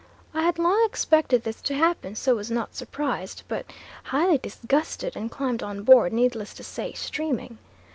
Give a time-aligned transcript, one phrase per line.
[0.33, 3.67] I had long expected this to happen, so was not surprised, but
[4.05, 7.59] highly disgusted, and climbed on board, needless to say, streaming.